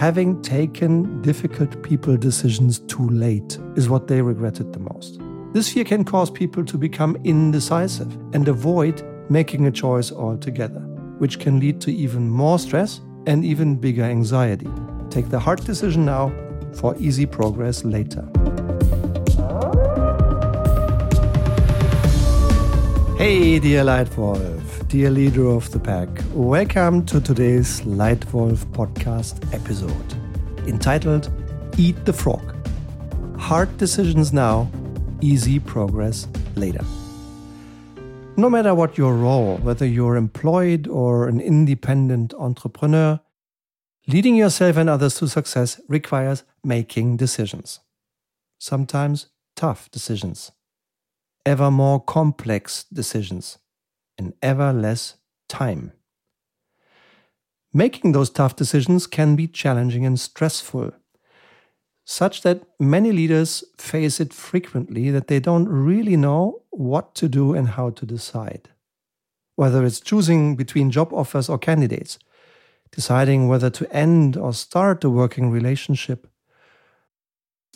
having 0.00 0.40
taken 0.40 1.20
difficult 1.20 1.82
people 1.82 2.16
decisions 2.16 2.78
too 2.78 3.06
late 3.10 3.58
is 3.76 3.90
what 3.90 4.08
they 4.08 4.22
regretted 4.22 4.72
the 4.72 4.78
most. 4.78 5.20
This 5.52 5.70
fear 5.70 5.84
can 5.84 6.04
cause 6.04 6.30
people 6.30 6.64
to 6.64 6.78
become 6.78 7.18
indecisive 7.22 8.10
and 8.32 8.48
avoid 8.48 9.02
making 9.28 9.66
a 9.66 9.70
choice 9.70 10.10
altogether, 10.10 10.80
which 11.18 11.38
can 11.38 11.60
lead 11.60 11.82
to 11.82 11.92
even 11.92 12.30
more 12.30 12.58
stress 12.58 13.02
and 13.26 13.44
even 13.44 13.76
bigger 13.76 14.04
anxiety. 14.04 14.70
Take 15.10 15.28
the 15.28 15.38
hard 15.38 15.62
decision 15.66 16.06
now 16.06 16.32
for 16.72 16.96
easy 16.96 17.26
progress 17.26 17.84
later. 17.84 18.22
Hey, 23.18 23.58
dear 23.58 23.84
Leitwolf, 23.84 24.59
dear 24.90 25.08
leader 25.08 25.46
of 25.46 25.70
the 25.70 25.78
pack, 25.78 26.08
welcome 26.32 27.06
to 27.06 27.20
today's 27.20 27.80
Leitwolf 27.82 28.64
podcast 28.72 29.54
episode 29.54 30.14
entitled 30.66 31.30
Eat 31.78 32.04
the 32.04 32.12
Frog 32.12 32.56
Hard 33.38 33.78
Decisions 33.78 34.32
Now, 34.32 34.68
Easy 35.20 35.60
Progress 35.60 36.26
Later. 36.56 36.84
No 38.36 38.50
matter 38.50 38.74
what 38.74 38.98
your 38.98 39.14
role, 39.14 39.58
whether 39.58 39.86
you're 39.86 40.16
employed 40.16 40.88
or 40.88 41.28
an 41.28 41.40
independent 41.40 42.34
entrepreneur, 42.34 43.20
leading 44.08 44.34
yourself 44.34 44.76
and 44.76 44.90
others 44.90 45.14
to 45.18 45.28
success 45.28 45.80
requires 45.86 46.42
making 46.64 47.16
decisions. 47.16 47.78
Sometimes 48.58 49.28
tough 49.54 49.88
decisions 49.92 50.50
ever 51.46 51.70
more 51.70 52.00
complex 52.00 52.86
decisions 52.92 53.58
in 54.20 54.34
ever 54.42 54.72
less 54.72 55.14
time. 55.48 55.92
Making 57.72 58.12
those 58.12 58.30
tough 58.30 58.54
decisions 58.54 59.06
can 59.06 59.34
be 59.34 59.46
challenging 59.48 60.04
and 60.04 60.18
stressful, 60.18 60.92
such 62.04 62.42
that 62.42 62.64
many 62.78 63.12
leaders 63.12 63.64
face 63.78 64.20
it 64.20 64.32
frequently 64.32 65.10
that 65.10 65.28
they 65.28 65.40
don't 65.40 65.68
really 65.68 66.16
know 66.16 66.62
what 66.70 67.14
to 67.14 67.28
do 67.28 67.54
and 67.54 67.68
how 67.68 67.90
to 67.90 68.04
decide. 68.04 68.68
Whether 69.56 69.84
it's 69.84 70.00
choosing 70.00 70.56
between 70.56 70.90
job 70.90 71.12
offers 71.12 71.48
or 71.48 71.58
candidates, 71.58 72.18
deciding 72.90 73.48
whether 73.48 73.70
to 73.70 73.90
end 73.94 74.36
or 74.36 74.52
start 74.52 75.04
a 75.04 75.10
working 75.10 75.50
relationship, 75.50 76.26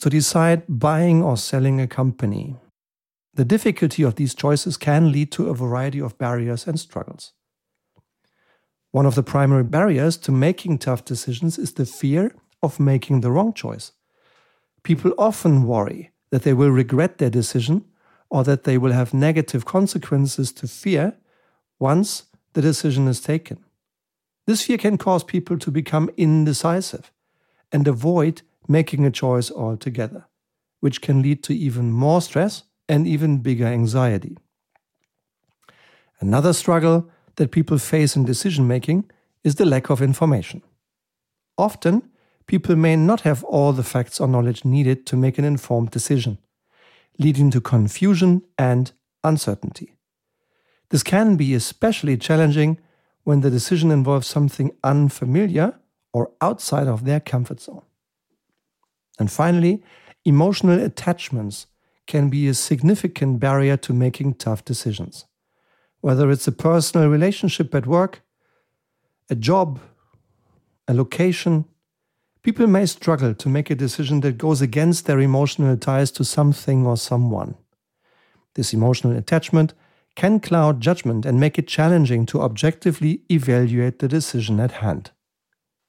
to 0.01 0.11
decide 0.11 0.65
buying 0.69 1.23
or 1.23 1.37
selling 1.37 1.81
a 1.81 1.87
company, 1.87 2.57
the 3.35 3.45
difficulty 3.45 4.03
of 4.03 4.15
these 4.15 4.35
choices 4.35 4.77
can 4.77 5.11
lead 5.11 5.33
to 5.33 5.49
a 5.49 5.55
variety 5.55 6.01
of 6.01 6.19
barriers 6.19 6.67
and 6.67 6.79
struggles. 6.79 7.33
One 8.93 9.07
of 9.07 9.17
the 9.17 9.25
primary 9.25 9.65
barriers 9.65 10.17
to 10.19 10.33
making 10.33 10.79
tough 10.79 11.05
decisions 11.05 11.59
is 11.59 11.75
the 11.75 11.87
fear 11.87 12.35
of 12.63 12.79
making 12.79 13.21
the 13.21 13.33
wrong 13.33 13.53
choice. 13.53 13.93
People 14.85 15.13
often 15.19 15.67
worry 15.67 16.13
that 16.31 16.45
they 16.45 16.53
will 16.53 16.71
regret 16.71 17.19
their 17.19 17.31
decision 17.31 17.85
or 18.31 18.45
that 18.45 18.65
they 18.65 18.79
will 18.79 18.93
have 18.93 19.13
negative 19.13 19.65
consequences 19.65 20.53
to 20.53 20.69
fear 20.69 21.17
once 21.81 22.25
the 22.53 22.63
decision 22.63 23.09
is 23.09 23.21
taken. 23.21 23.65
This 24.47 24.63
fear 24.65 24.79
can 24.79 24.97
cause 24.97 25.25
people 25.25 25.59
to 25.59 25.71
become 25.71 26.11
indecisive 26.17 27.11
and 27.73 27.89
avoid 27.89 28.43
making 28.69 29.05
a 29.05 29.11
choice 29.11 29.51
altogether, 29.51 30.27
which 30.81 31.01
can 31.01 31.21
lead 31.21 31.43
to 31.45 31.55
even 31.55 31.91
more 31.91 32.23
stress 32.23 32.63
and 32.89 33.07
even 33.07 33.39
bigger 33.39 33.67
anxiety. 33.67 34.37
Another 36.21 36.53
struggle 36.53 37.11
that 37.37 37.51
people 37.51 37.79
face 37.79 38.17
in 38.17 38.25
decision 38.25 38.67
making 38.67 39.11
is 39.43 39.57
the 39.57 39.67
lack 39.67 39.91
of 39.91 40.01
information. 40.01 40.63
Often, 41.59 42.11
people 42.47 42.77
may 42.77 42.97
not 42.97 43.23
have 43.23 43.45
all 43.45 43.73
the 43.73 43.83
facts 43.83 44.21
or 44.21 44.29
knowledge 44.29 44.65
needed 44.65 45.07
to 45.07 45.17
make 45.17 45.39
an 45.39 45.45
informed 45.45 45.91
decision, 45.91 46.39
leading 47.19 47.51
to 47.51 47.61
confusion 47.61 48.43
and 48.59 48.93
uncertainty. 49.23 49.95
This 50.91 51.03
can 51.03 51.37
be 51.37 51.55
especially 51.55 52.17
challenging 52.17 52.79
when 53.25 53.41
the 53.41 53.51
decision 53.51 53.91
involves 53.91 54.27
something 54.27 54.71
unfamiliar 54.85 55.79
or 56.13 56.31
outside 56.41 56.87
of 56.87 57.05
their 57.05 57.21
comfort 57.21 57.61
zone. 57.61 57.83
And 59.19 59.31
finally, 59.31 59.83
emotional 60.25 60.81
attachments 60.81 61.67
can 62.07 62.29
be 62.29 62.49
a 62.49 62.55
significant 62.55 63.41
barrier 63.41 63.77
to 63.79 63.93
making 63.93 64.35
tough 64.35 64.65
decisions. 64.65 65.27
Whether 66.01 66.31
it's 66.31 66.47
a 66.47 66.53
personal 66.53 67.09
relationship 67.09 67.75
at 67.75 67.87
work, 67.87 68.23
a 69.31 69.35
job, 69.35 69.81
a 70.87 70.95
location, 70.95 71.65
people 72.43 72.67
may 72.67 72.87
struggle 72.87 73.35
to 73.35 73.49
make 73.49 73.71
a 73.71 73.75
decision 73.75 74.21
that 74.21 74.39
goes 74.39 74.61
against 74.61 75.07
their 75.07 75.21
emotional 75.21 75.77
ties 75.77 76.11
to 76.13 76.25
something 76.25 76.87
or 76.87 76.97
someone. 76.97 77.55
This 78.55 78.75
emotional 78.75 79.17
attachment 79.17 79.73
can 80.15 80.41
cloud 80.41 80.81
judgment 80.81 81.27
and 81.27 81.41
make 81.41 81.59
it 81.59 81.67
challenging 81.67 82.27
to 82.27 82.43
objectively 82.43 83.23
evaluate 83.31 83.99
the 83.99 84.09
decision 84.09 84.61
at 84.61 84.73
hand. 84.73 85.11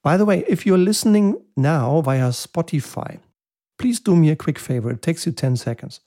By 0.02 0.16
the 0.16 0.24
way, 0.24 0.44
if 0.48 0.64
you're 0.64 0.78
listening 0.78 1.40
now 1.56 2.00
via 2.00 2.30
Spotify, 2.30 3.18
please 3.78 4.00
do 4.00 4.16
me 4.16 4.30
a 4.30 4.36
quick 4.36 4.58
favor. 4.58 4.90
It 4.90 5.02
takes 5.02 5.26
you 5.26 5.32
10 5.32 5.56
seconds. 5.56 6.00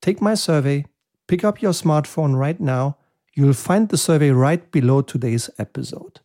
Take 0.00 0.20
my 0.20 0.34
survey, 0.34 0.86
pick 1.28 1.44
up 1.44 1.62
your 1.62 1.72
smartphone 1.72 2.36
right 2.36 2.60
now. 2.60 2.96
You'll 3.34 3.54
find 3.54 3.88
the 3.88 3.96
survey 3.96 4.30
right 4.30 4.70
below 4.70 5.00
today's 5.00 5.48
episode. 5.58 6.20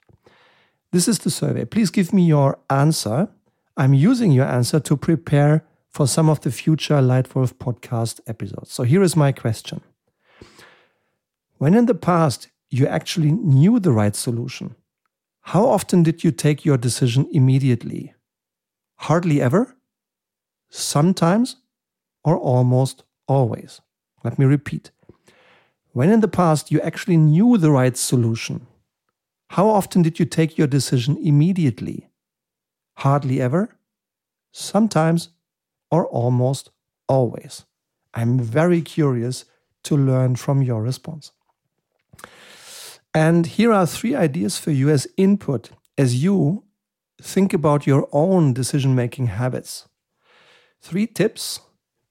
This 0.92 1.08
is 1.08 1.20
the 1.20 1.30
survey. 1.30 1.66
Please 1.66 1.90
give 1.90 2.12
me 2.12 2.26
your 2.26 2.60
answer. 2.70 3.30
I'm 3.76 3.94
using 3.94 4.32
your 4.32 4.46
answer 4.46 4.80
to 4.80 4.98
prepare 4.98 5.64
for 5.90 6.08
some 6.08 6.30
of 6.30 6.42
the 6.42 6.52
future 6.52 6.96
Leitwolf 6.96 7.54
podcast 7.54 8.20
episodes. 8.28 8.72
So 8.72 8.84
here 8.84 9.04
is 9.04 9.16
my 9.16 9.32
question 9.32 9.82
When 11.58 11.74
in 11.74 11.86
the 11.86 11.96
past 11.96 12.50
you 12.70 12.88
actually 12.88 13.32
knew 13.32 13.80
the 13.80 13.92
right 13.92 14.16
solution, 14.16 14.76
how 15.42 15.66
often 15.66 16.04
did 16.04 16.24
you 16.24 16.32
take 16.32 16.66
your 16.66 16.78
decision 16.78 17.28
immediately? 17.32 18.14
Hardly 18.98 19.42
ever? 19.42 19.77
Sometimes? 20.70 21.58
Or 22.24 22.38
almost 22.38 23.04
always. 23.28 23.82
Let 24.24 24.38
me 24.38 24.46
repeat. 24.46 24.92
When 25.94 26.10
in 26.10 26.20
the 26.20 26.28
past 26.28 26.72
you 26.72 26.82
actually 26.82 27.18
knew 27.18 27.58
the 27.58 27.72
right 27.72 27.96
solution, 27.96 28.68
how 29.52 29.70
often 29.70 30.02
did 30.02 30.20
you 30.20 30.26
take 30.26 30.58
your 30.58 30.68
decision 30.68 31.18
immediately? 31.18 32.10
Hardly 32.98 33.42
ever? 33.42 33.78
Sometimes 34.52 35.30
or 35.90 36.06
almost 36.08 36.70
always. 37.08 37.66
I'm 38.14 38.40
very 38.40 38.82
curious 38.82 39.46
to 39.84 39.96
learn 39.96 40.36
from 40.36 40.62
your 40.62 40.82
response. 40.82 41.32
And 43.14 43.46
here 43.46 43.72
are 43.72 43.88
three 43.88 44.16
ideas 44.16 44.58
for 44.58 44.72
you 44.72 44.90
as 44.90 45.08
input 45.18 45.72
as 45.98 46.24
you 46.24 46.64
think 47.22 47.54
about 47.54 47.88
your 47.88 48.08
own 48.12 48.54
decision 48.54 48.94
making 48.94 49.28
habits. 49.28 49.88
Three 50.82 51.08
tips 51.08 51.60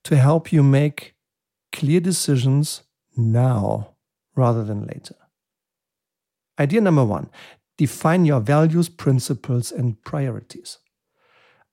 to 0.04 0.16
help 0.16 0.52
you 0.52 0.62
make 0.62 1.14
clear 1.72 2.00
decisions 2.00 2.82
now 3.16 3.94
rather 4.34 4.64
than 4.64 4.86
later. 4.86 5.16
Idea 6.58 6.80
number 6.80 7.04
one 7.04 7.30
define 7.76 8.24
your 8.24 8.40
values, 8.40 8.88
principles, 8.88 9.70
and 9.70 10.02
priorities. 10.02 10.78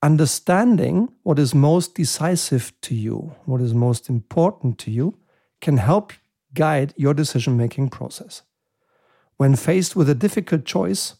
Understanding 0.01 1.09
what 1.23 1.39
is 1.39 1.55
most 1.55 1.95
decisive 1.95 2.73
to 2.81 2.93
you, 2.93 3.35
what 3.45 3.61
is 3.61 3.73
most 3.73 4.09
important 4.09 4.77
to 4.79 4.91
you, 4.91 5.17
can 5.61 5.77
help 5.77 6.11
guide 6.53 6.93
your 6.97 7.13
decision 7.13 7.55
making 7.55 7.89
process. 7.89 8.41
When 9.37 9.55
faced 9.55 9.95
with 9.95 10.09
a 10.09 10.15
difficult 10.15 10.65
choice, 10.65 11.15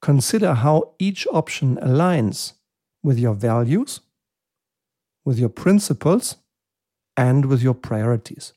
consider 0.00 0.54
how 0.54 0.94
each 0.98 1.26
option 1.30 1.76
aligns 1.76 2.54
with 3.02 3.18
your 3.18 3.34
values, 3.34 4.00
with 5.26 5.38
your 5.38 5.50
principles, 5.50 6.36
and 7.16 7.46
with 7.46 7.60
your 7.60 7.74
priorities. 7.74 8.52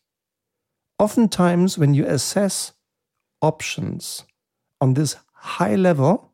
Oftentimes, 1.00 1.78
when 1.78 1.94
you 1.94 2.06
assess 2.06 2.74
options 3.42 4.24
on 4.80 4.94
this 4.94 5.16
high 5.34 5.76
level, 5.76 6.32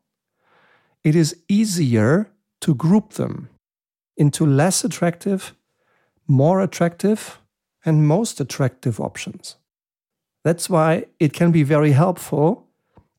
it 1.02 1.16
is 1.16 1.36
easier 1.48 2.28
to 2.60 2.74
group 2.74 3.14
them 3.14 3.48
into 4.16 4.44
less 4.44 4.84
attractive, 4.84 5.54
more 6.26 6.60
attractive, 6.60 7.40
and 7.84 8.06
most 8.06 8.40
attractive 8.40 9.00
options. 9.00 9.56
That's 10.44 10.68
why 10.68 11.06
it 11.18 11.32
can 11.32 11.50
be 11.50 11.62
very 11.62 11.92
helpful 11.92 12.66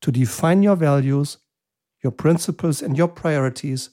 to 0.01 0.11
define 0.11 0.61
your 0.61 0.75
values, 0.75 1.37
your 2.03 2.11
principles, 2.11 2.81
and 2.81 2.95
your 2.95 3.07
priorities 3.07 3.89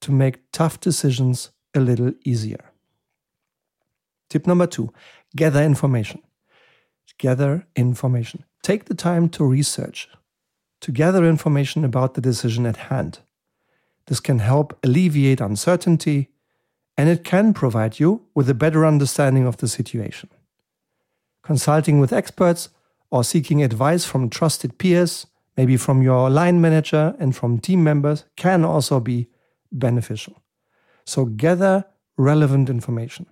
to 0.00 0.12
make 0.12 0.50
tough 0.52 0.80
decisions 0.80 1.50
a 1.74 1.80
little 1.80 2.12
easier. 2.24 2.64
Tip 4.28 4.46
number 4.46 4.66
two 4.66 4.92
gather 5.36 5.62
information. 5.62 6.22
Gather 7.18 7.66
information. 7.76 8.44
Take 8.62 8.86
the 8.86 8.94
time 8.94 9.28
to 9.30 9.44
research, 9.44 10.08
to 10.80 10.90
gather 10.90 11.26
information 11.26 11.84
about 11.84 12.14
the 12.14 12.22
decision 12.22 12.64
at 12.64 12.88
hand. 12.88 13.18
This 14.06 14.20
can 14.20 14.38
help 14.38 14.78
alleviate 14.82 15.40
uncertainty 15.40 16.30
and 16.96 17.08
it 17.08 17.24
can 17.24 17.52
provide 17.52 18.00
you 18.00 18.22
with 18.34 18.48
a 18.48 18.54
better 18.54 18.86
understanding 18.86 19.46
of 19.46 19.58
the 19.58 19.68
situation. 19.68 20.30
Consulting 21.42 22.00
with 22.00 22.12
experts 22.12 22.70
or 23.10 23.22
seeking 23.22 23.62
advice 23.62 24.04
from 24.04 24.30
trusted 24.30 24.78
peers, 24.78 25.26
maybe 25.56 25.76
from 25.76 26.02
your 26.02 26.30
line 26.30 26.60
manager 26.60 27.14
and 27.18 27.36
from 27.36 27.58
team 27.58 27.84
members, 27.84 28.24
can 28.36 28.64
also 28.64 28.98
be 28.98 29.28
beneficial. 29.70 30.39
So 31.10 31.24
gather 31.24 31.86
relevant 32.16 32.70
information. 32.70 33.26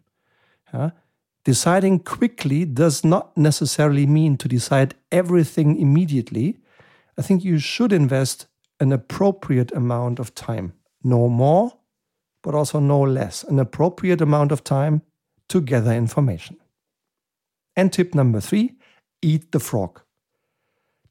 Yeah? 0.74 0.90
Deciding 1.44 2.00
quickly 2.00 2.64
does 2.64 3.04
not 3.04 3.36
necessarily 3.36 4.06
mean 4.06 4.36
to 4.38 4.48
decide 4.48 4.94
everything 5.12 5.78
immediately. 5.78 6.58
I 7.16 7.22
think 7.22 7.44
you 7.44 7.58
should 7.58 7.92
invest 7.92 8.46
an 8.80 8.92
appropriate 8.92 9.70
amount 9.72 10.18
of 10.18 10.34
time, 10.34 10.72
no 11.04 11.28
more 11.28 11.72
but 12.42 12.54
also 12.54 12.80
no 12.80 13.00
less, 13.00 13.44
an 13.44 13.58
appropriate 13.58 14.20
amount 14.20 14.52
of 14.52 14.62
time 14.62 15.02
to 15.48 15.60
gather 15.60 15.92
information. 15.92 16.56
And 17.76 17.92
tip 17.92 18.14
number 18.14 18.40
three 18.40 18.76
eat 19.22 19.52
the 19.52 19.60
frog. 19.60 20.00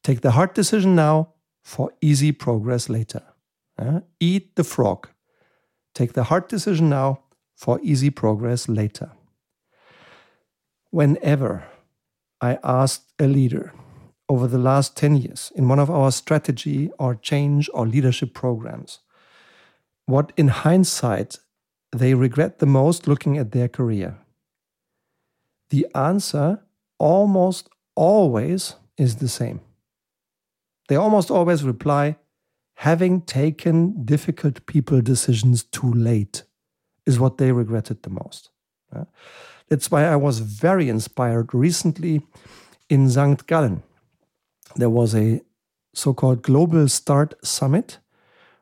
Take 0.02 0.20
the 0.20 0.32
hard 0.32 0.54
decision 0.54 0.94
now 0.94 1.34
for 1.62 1.92
easy 2.00 2.32
progress 2.32 2.88
later. 2.88 3.22
Eat 4.20 4.56
the 4.56 4.64
frog. 4.64 5.08
Take 5.94 6.12
the 6.12 6.24
hard 6.24 6.48
decision 6.48 6.88
now 6.88 7.20
for 7.56 7.80
easy 7.82 8.10
progress 8.10 8.68
later. 8.68 9.10
Whenever 10.90 11.64
I 12.40 12.58
asked 12.62 13.12
a 13.18 13.26
leader 13.26 13.72
over 14.28 14.46
the 14.46 14.58
last 14.58 14.96
10 14.96 15.16
years 15.16 15.52
in 15.54 15.68
one 15.68 15.78
of 15.78 15.90
our 15.90 16.12
strategy 16.12 16.90
or 16.98 17.14
change 17.14 17.68
or 17.74 17.86
leadership 17.86 18.32
programs, 18.32 19.00
what 20.06 20.32
in 20.36 20.48
hindsight 20.48 21.38
they 21.92 22.14
regret 22.14 22.58
the 22.58 22.66
most 22.66 23.06
looking 23.06 23.36
at 23.36 23.52
their 23.52 23.68
career? 23.68 24.18
The 25.70 25.86
answer 25.94 26.60
almost 26.98 27.68
always 27.94 28.74
is 28.96 29.16
the 29.16 29.28
same. 29.28 29.60
They 30.88 30.96
almost 30.96 31.30
always 31.30 31.62
reply, 31.62 32.16
having 32.78 33.20
taken 33.22 34.04
difficult 34.04 34.64
people 34.66 35.00
decisions 35.00 35.64
too 35.64 35.92
late 35.92 36.44
is 37.06 37.18
what 37.18 37.36
they 37.36 37.50
regretted 37.50 38.04
the 38.04 38.10
most. 38.10 38.50
That's 39.68 39.90
why 39.90 40.04
I 40.04 40.14
was 40.14 40.38
very 40.38 40.88
inspired 40.88 41.52
recently 41.52 42.22
in 42.88 43.10
St. 43.10 43.44
Gallen. 43.48 43.82
There 44.76 44.90
was 44.90 45.12
a 45.16 45.40
so 45.92 46.14
called 46.14 46.42
Global 46.42 46.86
Start 46.86 47.34
Summit 47.44 47.98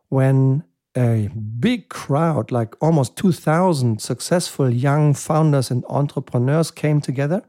when 0.08 0.64
a 0.96 1.28
big 1.60 1.90
crowd, 1.90 2.50
like 2.50 2.74
almost 2.80 3.16
2,000 3.16 4.00
successful 4.00 4.70
young 4.70 5.12
founders 5.12 5.70
and 5.70 5.84
entrepreneurs 5.90 6.70
came 6.70 7.02
together. 7.02 7.42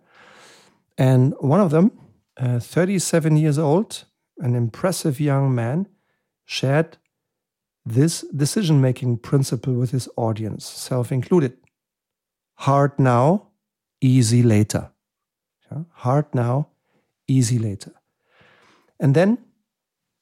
And 0.98 1.34
one 1.40 1.62
of 1.62 1.72
them, 1.72 1.94
uh, 2.36 2.60
37 2.60 3.38
years 3.38 3.58
old, 3.58 4.04
an 4.40 4.54
impressive 4.54 5.22
young 5.22 5.56
man, 5.56 5.88
shared 6.48 6.98
this 7.86 8.22
decision 8.36 8.82
making 8.82 9.18
principle 9.18 9.74
with 9.74 9.92
his 9.92 10.10
audience, 10.16 10.66
self 10.66 11.12
included. 11.12 11.56
Hard 12.56 12.98
now, 12.98 13.50
easy 14.02 14.42
later. 14.42 14.90
Hard 15.92 16.34
now, 16.34 16.70
easy 17.28 17.60
later. 17.60 17.92
And 19.00 19.14
then 19.14 19.38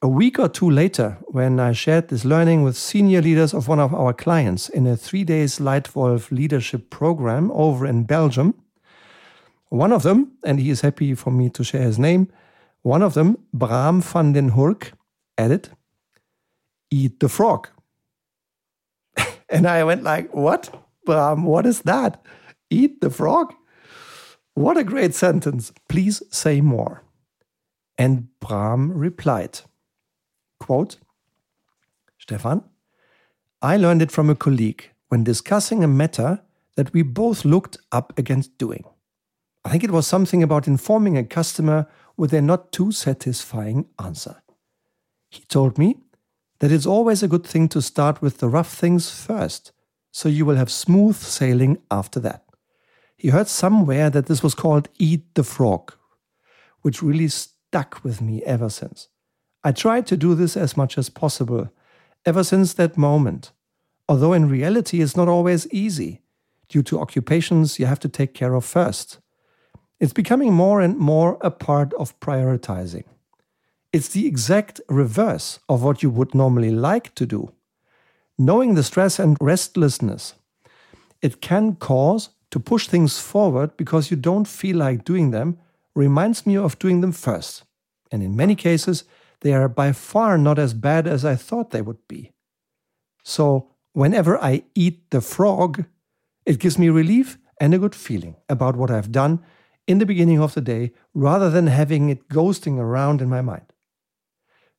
a 0.02 0.08
week 0.08 0.40
or 0.40 0.50
two 0.50 0.70
later, 0.70 1.18
when 1.28 1.60
I 1.60 1.72
shared 1.72 2.10
this 2.10 2.26
learning 2.26 2.64
with 2.64 2.76
senior 2.76 3.22
leaders 3.22 3.54
of 3.54 3.68
one 3.68 3.80
of 3.80 3.94
our 3.94 4.14
clients 4.14 4.68
in 4.68 4.86
a 4.88 4.98
three 4.98 5.24
days 5.24 5.60
Leitwolf 5.60 6.32
leadership 6.32 6.90
program 6.90 7.52
over 7.52 7.86
in 7.86 8.04
Belgium, 8.04 8.56
one 9.70 9.92
of 9.92 10.04
them, 10.04 10.32
and 10.44 10.60
he 10.60 10.70
is 10.70 10.82
happy 10.82 11.16
for 11.16 11.32
me 11.32 11.50
to 11.52 11.64
share 11.64 11.84
his 11.84 12.00
name, 12.00 12.28
one 12.82 13.02
of 13.02 13.14
them, 13.14 13.38
Bram 13.54 14.02
van 14.02 14.34
den 14.34 14.50
Hurk, 14.50 14.92
added, 15.38 15.70
Eat 16.92 17.20
the 17.20 17.30
frog. 17.30 17.70
and 19.50 19.68
I 19.68 19.84
went 19.84 20.04
like, 20.04 20.34
What? 20.34 20.84
Bram, 21.06 21.44
what 21.44 21.66
is 21.66 21.82
that? 21.82 22.24
Eat 22.70 23.02
the 23.02 23.10
frog? 23.10 23.54
What 24.56 24.78
a 24.78 24.84
great 24.84 25.14
sentence. 25.14 25.72
Please 25.88 26.24
say 26.32 26.62
more. 26.62 27.04
And 27.98 28.28
Bram 28.40 28.92
replied, 28.92 29.62
Quote 30.60 30.98
Stefan, 32.18 32.64
I 33.62 33.78
learned 33.78 34.02
it 34.02 34.12
from 34.12 34.30
a 34.30 34.36
colleague 34.36 34.90
when 35.10 35.24
discussing 35.24 35.84
a 35.84 35.88
matter 35.88 36.42
that 36.76 36.94
we 36.94 37.02
both 37.04 37.46
looked 37.46 37.78
up 37.92 38.18
against 38.18 38.58
doing. 38.58 38.84
I 39.64 39.70
think 39.70 39.84
it 39.84 39.92
was 39.92 40.08
something 40.08 40.44
about 40.44 40.68
informing 40.68 41.18
a 41.18 41.24
customer 41.24 41.88
with 42.18 42.34
a 42.34 42.42
not 42.42 42.72
too 42.72 42.92
satisfying 42.92 43.88
answer. 44.04 44.42
He 45.30 45.44
told 45.46 45.78
me 45.78 45.98
that 46.60 46.72
it's 46.72 46.86
always 46.86 47.22
a 47.22 47.28
good 47.28 47.46
thing 47.46 47.68
to 47.70 47.82
start 47.82 48.22
with 48.22 48.38
the 48.38 48.48
rough 48.48 48.74
things 48.74 49.10
first, 49.10 49.72
so 50.12 50.30
you 50.30 50.46
will 50.46 50.56
have 50.56 50.72
smooth 50.72 51.16
sailing 51.18 51.78
after 51.92 52.20
that. 52.22 52.46
He 53.18 53.30
heard 53.30 53.48
somewhere 53.48 54.10
that 54.10 54.28
this 54.28 54.44
was 54.44 54.56
called 54.56 54.90
Eat 54.98 55.36
the 55.36 55.44
Frog, 55.44 55.94
which 56.82 57.02
really 57.02 57.28
stuck 57.28 58.04
with 58.04 58.22
me 58.22 58.44
ever 58.44 58.70
since. 58.70 59.10
I 59.64 59.72
tried 59.72 60.06
to 60.08 60.18
do 60.18 60.36
this 60.36 60.56
as 60.56 60.78
much 60.78 60.98
as 60.98 61.10
possible 61.10 61.70
ever 62.26 62.44
since 62.44 62.74
that 62.74 62.98
moment, 62.98 63.52
although 64.08 64.34
in 64.34 64.50
reality 64.50 65.02
it's 65.02 65.18
not 65.18 65.28
always 65.28 65.68
easy 65.72 66.22
due 66.70 66.84
to 66.84 67.00
occupations 67.00 67.80
you 67.80 67.86
have 67.86 68.00
to 68.00 68.10
take 68.10 68.34
care 68.34 68.54
of 68.54 68.66
first. 68.66 69.20
It's 70.00 70.14
becoming 70.14 70.54
more 70.54 70.82
and 70.82 70.98
more 70.98 71.38
a 71.42 71.52
part 71.52 71.94
of 71.94 72.20
prioritizing. 72.20 73.06
It's 73.96 74.10
the 74.10 74.28
exact 74.28 74.82
reverse 74.90 75.60
of 75.70 75.82
what 75.82 76.04
you 76.04 76.10
would 76.10 76.36
normally 76.36 76.70
like 76.70 77.16
to 77.16 77.26
do. 77.26 77.54
Knowing 78.38 78.76
the 78.76 78.84
stress 78.84 79.20
and 79.20 79.38
restlessness, 79.40 80.34
it 81.22 81.40
can 81.40 81.78
cause 81.78 82.32
to 82.52 82.60
push 82.60 82.90
things 82.90 83.20
forward 83.20 83.78
because 83.78 84.12
you 84.12 84.18
don't 84.18 84.50
feel 84.50 84.76
like 84.76 85.06
doing 85.06 85.32
them 85.32 85.60
reminds 85.96 86.46
me 86.46 86.58
of 86.58 86.78
doing 86.78 87.00
them 87.00 87.14
first. 87.14 87.64
And 88.12 88.22
in 88.22 88.36
many 88.36 88.54
cases, 88.54 89.06
they 89.40 89.54
are 89.54 89.70
by 89.70 89.94
far 89.94 90.38
not 90.38 90.60
as 90.60 90.74
bad 90.74 91.08
as 91.08 91.24
I 91.24 91.38
thought 91.38 91.72
they 91.72 91.82
would 91.82 92.06
be. 92.10 92.34
So, 93.24 93.70
whenever 93.94 94.38
I 94.44 94.64
eat 94.76 95.10
the 95.12 95.22
frog, 95.22 95.86
it 96.46 96.60
gives 96.60 96.78
me 96.78 96.90
relief 96.90 97.38
and 97.62 97.74
a 97.74 97.80
good 97.80 97.96
feeling 97.96 98.36
about 98.50 98.76
what 98.76 98.92
I've 98.92 99.14
done 99.14 99.40
in 99.88 100.00
the 100.00 100.06
beginning 100.06 100.42
of 100.42 100.54
the 100.54 100.60
day 100.60 100.92
rather 101.14 101.50
than 101.50 101.68
having 101.68 102.10
it 102.10 102.28
ghosting 102.28 102.78
around 102.78 103.22
in 103.22 103.30
my 103.30 103.40
mind. 103.40 103.72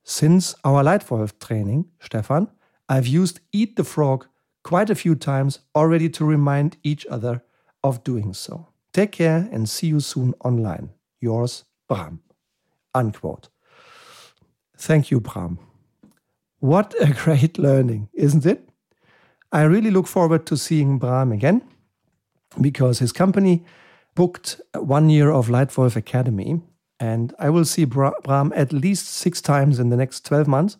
Since 0.08 0.54
our 0.62 0.84
Leitwolf 0.84 1.36
training, 1.40 1.86
Stefan, 2.00 2.46
I've 2.88 3.08
used 3.08 3.40
Eat 3.52 3.74
the 3.74 3.82
Frog 3.82 4.28
quite 4.62 4.88
a 4.88 4.94
few 4.94 5.16
times 5.16 5.58
already 5.74 6.08
to 6.10 6.24
remind 6.24 6.76
each 6.84 7.04
other 7.06 7.42
of 7.82 8.04
doing 8.04 8.32
so. 8.32 8.68
Take 8.92 9.10
care 9.10 9.48
and 9.50 9.68
see 9.68 9.88
you 9.88 9.98
soon 9.98 10.32
online. 10.44 10.90
Yours, 11.20 11.64
Bram. 11.88 12.20
Unquote. 12.94 13.48
Thank 14.78 15.10
you, 15.10 15.20
Bram. 15.20 15.58
What 16.60 16.94
a 17.00 17.12
great 17.24 17.58
learning, 17.58 18.08
isn't 18.14 18.46
it? 18.46 18.68
I 19.50 19.62
really 19.62 19.90
look 19.90 20.06
forward 20.06 20.46
to 20.46 20.56
seeing 20.56 21.00
Bram 21.00 21.32
again 21.32 21.62
because 22.60 23.00
his 23.00 23.10
company 23.10 23.64
booked 24.14 24.60
one 24.72 25.10
year 25.10 25.32
of 25.32 25.48
Leitwolf 25.48 25.96
Academy. 25.96 26.62
And 26.98 27.34
I 27.38 27.50
will 27.50 27.64
see 27.64 27.84
Bram 27.84 28.52
at 28.54 28.72
least 28.72 29.08
six 29.08 29.40
times 29.40 29.78
in 29.78 29.90
the 29.90 29.96
next 29.96 30.24
12 30.24 30.48
months 30.48 30.76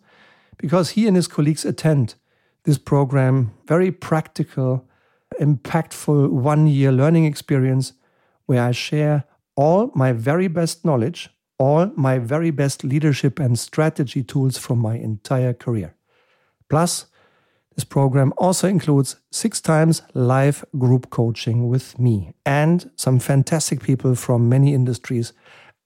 because 0.57 0.91
he 0.91 1.07
and 1.07 1.15
his 1.15 1.27
colleagues 1.27 1.65
attend 1.65 2.15
this 2.63 2.77
program, 2.77 3.51
very 3.67 3.91
practical, 3.91 4.87
impactful 5.39 6.29
one 6.29 6.67
year 6.67 6.91
learning 6.91 7.25
experience 7.25 7.93
where 8.45 8.63
I 8.63 8.71
share 8.71 9.25
all 9.55 9.91
my 9.93 10.11
very 10.11 10.47
best 10.47 10.83
knowledge 10.83 11.29
all 11.59 11.91
my 11.95 12.19
very 12.19 12.51
best 12.51 12.83
leadership 12.83 13.39
and 13.39 13.57
strategy 13.57 14.23
tools 14.23 14.57
from 14.57 14.79
my 14.79 14.95
entire 14.95 15.53
career. 15.53 15.95
Plus, 16.69 17.07
this 17.75 17.83
program 17.83 18.33
also 18.37 18.67
includes 18.67 19.17
six 19.31 19.61
times 19.61 20.01
live 20.13 20.65
group 20.77 21.09
coaching 21.09 21.67
with 21.67 21.97
me 21.99 22.33
and 22.45 22.89
some 22.95 23.19
fantastic 23.19 23.81
people 23.81 24.15
from 24.15 24.49
many 24.49 24.73
industries 24.73 25.33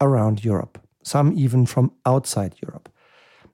around 0.01 0.43
Europe, 0.43 0.79
some 1.03 1.33
even 1.37 1.65
from 1.65 1.91
outside 2.05 2.55
Europe. 2.61 2.89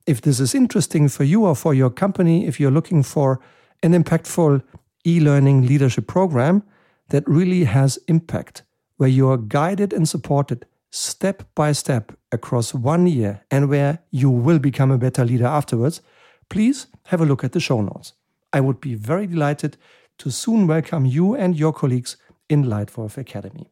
If 0.07 0.21
this 0.21 0.39
is 0.39 0.55
interesting 0.55 1.09
for 1.09 1.25
you 1.25 1.45
or 1.45 1.55
for 1.55 1.73
your 1.73 1.89
company, 1.89 2.47
if 2.47 2.59
you're 2.59 2.71
looking 2.71 3.03
for 3.03 3.39
an 3.83 3.91
impactful 3.91 4.63
e 5.05 5.19
learning 5.19 5.67
leadership 5.67 6.07
program 6.07 6.63
that 7.09 7.27
really 7.27 7.65
has 7.65 7.99
impact, 8.07 8.63
where 8.95 9.09
you 9.09 9.29
are 9.29 9.37
guided 9.37 9.93
and 9.93 10.07
supported 10.07 10.65
step 10.89 11.43
by 11.53 11.71
step 11.73 12.11
across 12.31 12.73
one 12.73 13.05
year 13.07 13.41
and 13.51 13.69
where 13.69 13.99
you 14.11 14.29
will 14.29 14.59
become 14.59 14.91
a 14.91 14.97
better 14.97 15.25
leader 15.25 15.45
afterwards, 15.45 16.01
please 16.49 16.87
have 17.05 17.21
a 17.21 17.25
look 17.25 17.43
at 17.43 17.51
the 17.51 17.59
show 17.59 17.81
notes. 17.81 18.13
I 18.53 18.61
would 18.61 18.81
be 18.81 18.95
very 18.95 19.27
delighted 19.27 19.77
to 20.19 20.31
soon 20.31 20.67
welcome 20.67 21.05
you 21.05 21.35
and 21.35 21.55
your 21.55 21.73
colleagues 21.73 22.17
in 22.49 22.63
Leitwolf 22.63 23.17
Academy. 23.17 23.69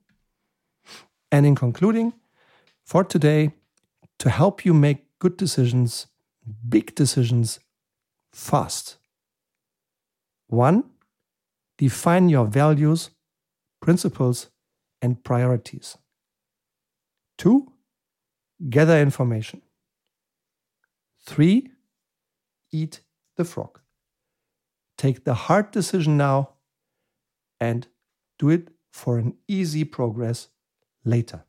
And 1.32 1.46
in 1.46 1.56
concluding, 1.56 2.14
for 2.86 3.04
today, 3.04 3.52
to 4.20 4.30
help 4.30 4.64
you 4.64 4.74
make 4.74 5.06
good 5.20 5.38
decisions, 5.38 6.08
big 6.70 6.96
decisions, 6.96 7.60
fast. 8.32 8.98
One, 10.48 10.84
define 11.78 12.30
your 12.30 12.46
values, 12.46 13.10
principles, 13.82 14.50
and 15.02 15.24
priorities. 15.24 15.98
Two, 17.38 17.74
gather 18.70 19.00
information. 19.02 19.62
Three, 21.26 21.72
eat 22.72 23.02
the 23.36 23.44
frog. 23.44 23.80
Take 24.98 25.26
the 25.26 25.34
hard 25.34 25.72
decision 25.72 26.18
now 26.18 26.52
and 27.60 27.88
do 28.38 28.50
it 28.50 28.70
for 28.92 29.18
an 29.18 29.36
easy 29.48 29.84
progress 29.84 30.50
later. 31.04 31.44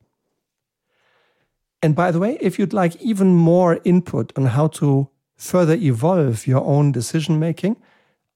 And 1.81 1.95
by 1.95 2.11
the 2.11 2.19
way, 2.19 2.37
if 2.41 2.57
you'd 2.57 2.73
like 2.73 2.95
even 3.01 3.35
more 3.35 3.79
input 3.83 4.33
on 4.37 4.47
how 4.47 4.67
to 4.67 5.09
further 5.35 5.75
evolve 5.75 6.47
your 6.47 6.63
own 6.63 6.91
decision 6.91 7.39
making, 7.39 7.77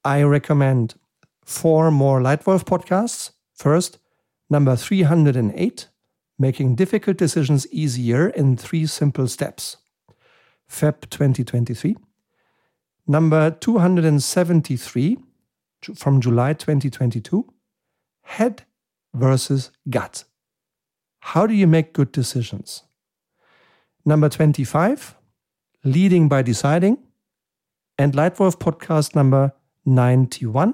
I 0.04 0.22
recommend 0.24 0.96
four 1.44 1.92
more 1.92 2.22
Leitwolf 2.22 2.66
podcasts. 2.66 3.32
First, 3.54 3.98
number 4.50 4.76
308, 4.76 5.88
Making 6.38 6.76
Difficult 6.76 7.18
Decisions 7.18 7.68
Easier 7.72 8.30
in 8.30 8.58
Three 8.58 8.86
Simple 8.86 9.28
Steps, 9.28 9.78
Feb 10.70 11.10
2023. 11.10 11.96
Number 13.08 13.52
273 13.52 15.18
from 15.96 16.22
July 16.22 16.54
2022, 16.54 17.52
Head 18.24 18.64
versus 19.14 19.72
Gut. 19.90 20.24
How 21.20 21.46
do 21.46 21.54
you 21.54 21.68
make 21.68 21.94
good 21.94 22.12
decisions? 22.12 22.84
Number 24.04 24.30
25, 24.30 25.16
Leading 25.84 26.28
by 26.28 26.42
Deciding. 26.42 26.98
And 28.00 28.14
Leitwolf 28.14 28.58
podcast 28.58 29.16
number 29.16 29.54
91, 29.86 30.74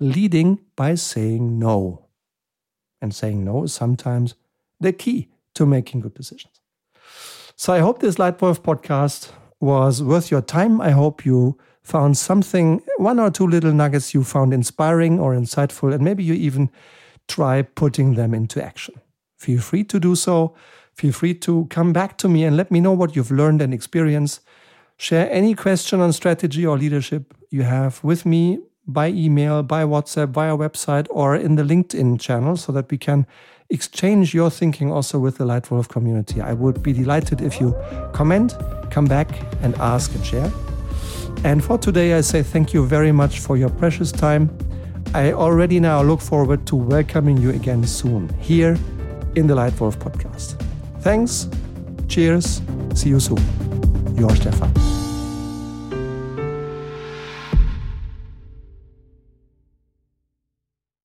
Leading 0.00 0.60
by 0.74 0.94
Saying 0.94 1.58
No. 1.58 2.06
And 3.02 3.14
saying 3.14 3.44
no 3.44 3.64
is 3.64 3.74
sometimes 3.74 4.34
the 4.80 4.92
key 4.92 5.28
to 5.54 5.66
making 5.66 6.00
good 6.00 6.14
decisions. 6.14 6.60
So 7.54 7.74
I 7.74 7.80
hope 7.80 8.00
this 8.00 8.16
Leitwolf 8.16 8.60
podcast 8.60 9.30
was 9.60 10.02
worth 10.02 10.30
your 10.30 10.40
time. 10.40 10.80
I 10.80 10.90
hope 10.90 11.26
you 11.26 11.58
found 11.82 12.16
something, 12.16 12.82
one 12.96 13.20
or 13.20 13.30
two 13.30 13.46
little 13.46 13.74
nuggets 13.74 14.14
you 14.14 14.24
found 14.24 14.54
inspiring 14.54 15.20
or 15.20 15.34
insightful, 15.34 15.92
and 15.92 16.02
maybe 16.02 16.24
you 16.24 16.32
even 16.32 16.70
try 17.28 17.60
putting 17.60 18.14
them 18.14 18.32
into 18.32 18.64
action. 18.64 18.94
Feel 19.36 19.60
free 19.60 19.84
to 19.84 20.00
do 20.00 20.16
so. 20.16 20.54
Feel 20.94 21.12
free 21.12 21.34
to 21.34 21.66
come 21.70 21.92
back 21.92 22.16
to 22.18 22.28
me 22.28 22.44
and 22.44 22.56
let 22.56 22.70
me 22.70 22.80
know 22.80 22.92
what 22.92 23.16
you've 23.16 23.30
learned 23.30 23.60
and 23.60 23.74
experienced. 23.74 24.40
Share 24.96 25.30
any 25.30 25.54
question 25.54 26.00
on 26.00 26.12
strategy 26.12 26.64
or 26.64 26.78
leadership 26.78 27.34
you 27.50 27.62
have 27.62 28.02
with 28.04 28.24
me 28.24 28.60
by 28.86 29.08
email, 29.08 29.62
by 29.62 29.82
WhatsApp, 29.82 30.28
via 30.28 30.56
website, 30.56 31.06
or 31.10 31.34
in 31.34 31.56
the 31.56 31.62
LinkedIn 31.62 32.20
channel 32.20 32.56
so 32.56 32.70
that 32.72 32.90
we 32.90 32.98
can 32.98 33.26
exchange 33.70 34.34
your 34.34 34.50
thinking 34.50 34.92
also 34.92 35.18
with 35.18 35.38
the 35.38 35.44
Leitwolf 35.44 35.88
community. 35.88 36.40
I 36.40 36.52
would 36.52 36.82
be 36.82 36.92
delighted 36.92 37.40
if 37.40 37.60
you 37.60 37.74
comment, 38.12 38.54
come 38.90 39.06
back 39.06 39.28
and 39.62 39.74
ask 39.76 40.14
and 40.14 40.24
share. 40.24 40.52
And 41.44 41.64
for 41.64 41.76
today, 41.76 42.14
I 42.14 42.20
say 42.20 42.42
thank 42.42 42.72
you 42.72 42.86
very 42.86 43.12
much 43.12 43.40
for 43.40 43.56
your 43.56 43.70
precious 43.70 44.12
time. 44.12 44.56
I 45.12 45.32
already 45.32 45.80
now 45.80 46.02
look 46.02 46.20
forward 46.20 46.66
to 46.66 46.76
welcoming 46.76 47.36
you 47.38 47.50
again 47.50 47.84
soon 47.84 48.28
here 48.38 48.78
in 49.34 49.46
the 49.46 49.54
Leitwolf 49.54 49.96
podcast. 49.96 50.63
Thanks. 51.04 51.48
Cheers. 52.08 52.62
See 52.94 53.10
you 53.10 53.20
soon. 53.20 53.36
Your 54.16 54.34
Stefan. 54.34 54.83